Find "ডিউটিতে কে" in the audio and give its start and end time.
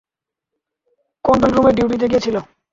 1.77-2.19